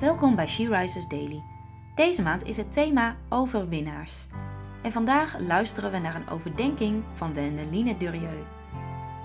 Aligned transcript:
Welkom 0.00 0.34
bij 0.34 0.46
She 0.46 0.68
Rises 0.68 1.08
Daily. 1.08 1.42
Deze 1.94 2.22
maand 2.22 2.44
is 2.44 2.56
het 2.56 2.72
thema 2.72 3.16
overwinnaars. 3.28 4.26
En 4.82 4.92
vandaag 4.92 5.38
luisteren 5.38 5.90
we 5.90 5.98
naar 5.98 6.14
een 6.14 6.28
overdenking 6.28 7.04
van 7.12 7.32
Wendeline 7.32 7.96
Durieux. 7.96 8.46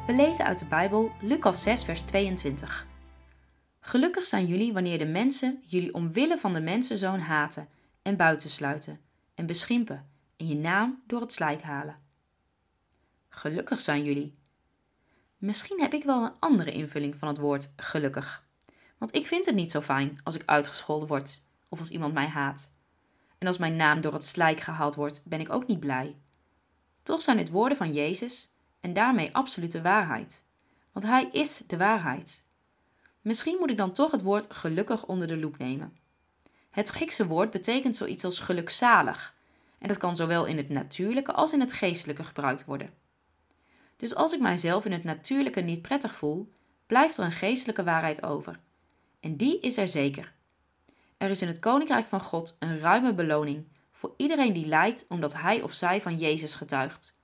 We 0.08 0.14
lezen 0.14 0.46
uit 0.46 0.60
de 0.60 0.66
Bijbel 0.66 1.12
Lucas 1.22 1.64
6, 1.64 1.84
vers 1.84 2.02
22. 2.02 2.88
Gelukkig 3.80 4.26
zijn 4.26 4.46
jullie 4.46 4.74
wanneer 4.74 4.98
de 4.98 5.06
mensen 5.06 5.64
jullie 5.66 5.94
omwille 5.94 6.38
van 6.38 6.54
de 6.54 6.62
mensenzoon 6.62 7.20
haten 7.20 7.68
en 8.02 8.18
buitensluiten 8.18 9.00
en 9.36 9.46
beschimpen 9.46 10.10
en 10.38 10.48
je 10.48 10.56
naam 10.56 11.04
door 11.08 11.22
het 11.22 11.34
slijk 11.34 11.62
halen. 11.62 12.00
Gelukkig 13.30 13.80
zijn 13.80 14.04
jullie. 14.04 14.38
Misschien 15.38 15.82
heb 15.82 15.94
ik 15.94 16.04
wel 16.04 16.24
een 16.24 16.40
andere 16.40 16.72
invulling 16.72 17.16
van 17.16 17.28
het 17.28 17.38
woord 17.38 17.74
gelukkig. 17.76 18.44
Want 18.98 19.16
ik 19.16 19.28
vind 19.28 19.46
het 19.46 19.56
niet 19.56 19.72
zo 19.72 19.82
fijn 19.82 20.20
als 20.24 20.36
ik 20.36 20.44
uitgescholden 20.46 21.08
word 21.08 21.44
of 21.70 21.80
als 21.80 21.90
iemand 21.90 22.14
mij 22.14 22.28
haat. 22.28 22.74
En 23.38 23.48
als 23.48 23.58
mijn 23.58 23.76
naam 23.76 24.02
door 24.02 24.14
het 24.14 24.26
slijk 24.26 24.60
gehaald 24.60 24.96
wordt, 24.96 25.22
ben 25.26 25.40
ik 25.40 25.50
ook 25.50 25.68
niet 25.68 25.80
blij. 25.80 26.16
Toch 27.04 27.22
zijn 27.22 27.38
het 27.38 27.50
woorden 27.50 27.78
van 27.78 27.94
Jezus 27.94 28.52
en 28.80 28.94
daarmee 28.94 29.36
absolute 29.36 29.82
waarheid. 29.82 30.44
Want 30.92 31.06
Hij 31.06 31.30
is 31.32 31.64
de 31.68 31.78
waarheid. 31.78 32.46
Misschien 33.22 33.58
moet 33.60 33.70
ik 33.70 33.78
dan 33.78 33.92
toch 33.92 34.12
het 34.12 34.22
woord 34.22 34.54
gelukkig 34.54 35.06
onder 35.06 35.28
de 35.28 35.38
loep 35.38 35.58
nemen. 35.58 35.98
Het 36.70 36.90
Griekse 36.90 37.28
woord 37.28 37.52
betekent 37.52 37.96
zoiets 37.96 38.24
als 38.24 38.40
gelukzalig. 38.40 39.36
En 39.78 39.88
dat 39.88 39.98
kan 39.98 40.16
zowel 40.16 40.46
in 40.46 40.58
het 40.58 40.70
natuurlijke 40.70 41.32
als 41.32 41.54
in 41.54 41.60
het 41.60 41.74
geestelijke 41.74 42.24
gebruikt 42.24 42.66
worden. 42.66 42.94
Dus 43.98 44.16
als 44.16 44.34
ik 44.34 44.40
mijzelf 44.40 44.86
in 44.86 44.92
het 44.92 45.04
natuurlijke 45.04 45.62
niet 45.62 45.82
prettig 45.82 46.16
voel, 46.16 46.52
blijft 46.86 47.18
er 47.18 47.26
een 47.26 47.32
geestelijke 47.32 47.84
waarheid 47.84 48.24
over. 48.24 48.60
En 49.26 49.38
die 49.38 49.60
is 49.60 49.78
er 49.78 49.88
zeker. 49.88 50.34
Er 51.18 51.30
is 51.30 51.42
in 51.42 51.48
het 51.48 51.60
Koninkrijk 51.60 52.06
van 52.06 52.22
God 52.22 52.56
een 52.60 52.80
ruime 52.80 53.14
beloning 53.14 53.68
voor 53.92 54.14
iedereen 54.18 54.54
die 54.54 54.66
lijdt 54.66 55.06
omdat 55.10 55.34
hij 55.38 55.62
of 55.62 55.74
zij 55.74 56.02
van 56.02 56.18
Jezus 56.18 56.56
getuigt. 56.56 57.20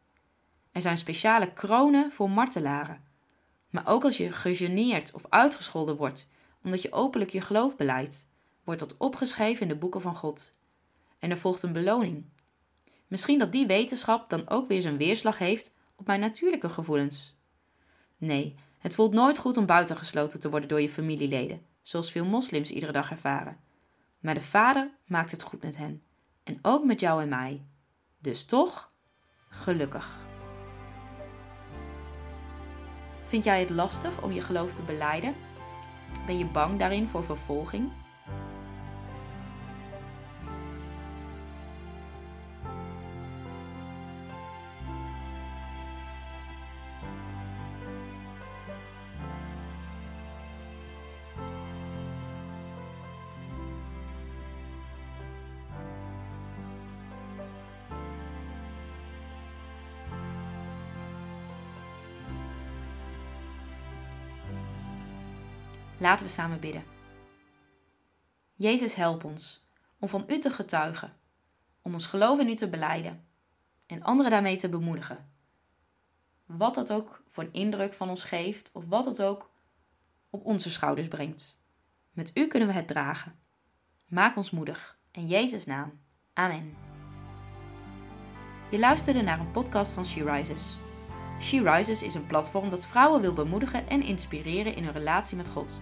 Er 0.72 0.82
zijn 0.82 0.98
speciale 0.98 1.54
kronen 1.54 2.12
voor 2.12 2.30
martelaren. 2.30 3.04
Maar 3.70 3.88
ook 3.88 4.04
als 4.04 4.18
je 4.18 4.32
gegeneerd 4.32 5.14
of 5.14 5.26
uitgescholden 5.30 5.96
wordt 5.96 6.30
omdat 6.64 6.82
je 6.82 6.92
openlijk 6.92 7.32
je 7.32 7.42
geloof 7.42 7.76
beleidt, 7.76 8.32
wordt 8.64 8.80
dat 8.80 8.98
opgeschreven 8.98 9.62
in 9.62 9.68
de 9.68 9.76
boeken 9.76 10.02
van 10.02 10.16
God. 10.16 10.58
En 11.20 11.32
er 11.32 11.38
volgt 11.38 11.64
een 11.64 11.74
beloning. 11.74 12.26
Misschien 13.08 13.40
dat 13.40 13.52
die 13.52 13.68
wetenschap 13.68 14.30
dan 14.30 14.50
ook 14.50 14.68
weer 14.68 14.82
zijn 14.82 14.98
weerslag 14.98 15.38
heeft 15.38 15.74
op 15.96 16.08
mijn 16.08 16.20
natuurlijke 16.20 16.70
gevoelens. 16.70 17.38
Nee, 18.18 18.56
het 18.82 18.96
voelt 18.96 19.14
nooit 19.14 19.38
goed 19.38 19.58
om 19.58 19.66
buitengesloten 19.66 20.40
te 20.40 20.50
worden 20.50 20.70
door 20.70 20.82
je 20.82 20.90
familieleden, 20.90 21.62
zoals 21.82 22.12
veel 22.12 22.26
moslims 22.26 22.72
iedere 22.72 22.92
dag 22.92 23.12
ervaren. 23.12 23.58
Maar 24.20 24.34
de 24.34 24.42
Vader 24.42 24.92
maakt 25.06 25.32
het 25.32 25.42
goed 25.42 25.62
met 25.62 25.78
hen, 25.78 26.04
en 26.44 26.60
ook 26.62 26.86
met 26.86 27.00
jou 27.00 27.22
en 27.22 27.30
mij. 27.30 27.66
Dus 28.20 28.46
toch, 28.46 28.92
gelukkig. 29.50 30.20
Vind 33.26 33.44
jij 33.44 33.60
het 33.60 33.70
lastig 33.70 34.22
om 34.22 34.32
je 34.32 34.42
geloof 34.42 34.74
te 34.74 34.82
beleiden? 34.82 35.36
Ben 36.26 36.38
je 36.38 36.46
bang 36.46 36.80
daarin 36.80 37.08
voor 37.08 37.24
vervolging? 37.24 37.92
Laten 66.02 66.26
we 66.26 66.32
samen 66.32 66.60
bidden. 66.60 66.84
Jezus, 68.54 68.94
help 68.94 69.24
ons 69.24 69.68
om 70.00 70.10
van 70.10 70.24
U 70.28 70.40
te 70.40 70.50
getuigen, 70.50 71.14
om 71.82 71.94
ons 71.94 72.06
geloof 72.06 72.40
in 72.40 72.48
U 72.48 72.56
te 72.56 72.70
beleiden 72.70 73.26
en 73.86 74.04
anderen 74.04 74.32
daarmee 74.32 74.58
te 74.58 74.70
bemoedigen. 74.70 75.30
Wat 76.46 76.76
dat 76.76 76.92
ook 76.92 77.24
voor 77.28 77.44
een 77.44 77.54
indruk 77.54 77.94
van 77.94 78.10
ons 78.10 78.24
geeft 78.24 78.72
of 78.74 78.88
wat 78.88 79.06
het 79.06 79.22
ook 79.22 79.52
op 80.30 80.46
onze 80.46 80.72
schouders 80.72 81.08
brengt. 81.08 81.62
Met 82.12 82.32
U 82.38 82.48
kunnen 82.48 82.68
we 82.68 82.74
het 82.74 82.88
dragen. 82.88 83.40
Maak 84.08 84.38
ons 84.38 84.52
moedig. 84.52 85.00
In 85.12 85.28
Jezus' 85.28 85.66
naam. 85.66 86.00
Amen. 86.34 86.78
Je 88.72 88.80
luisterde 88.80 89.22
naar 89.22 89.40
een 89.40 89.52
podcast 89.52 89.92
van 89.92 90.06
She 90.06 90.24
Rises. 90.24 90.80
She 91.40 91.72
Rises 91.72 92.04
is 92.04 92.14
een 92.14 92.28
platform 92.28 92.70
dat 92.70 92.88
vrouwen 92.88 93.22
wil 93.22 93.34
bemoedigen 93.34 93.88
en 93.88 94.04
inspireren 94.04 94.76
in 94.76 94.84
hun 94.84 94.94
relatie 94.94 95.38
met 95.38 95.50
God. 95.50 95.82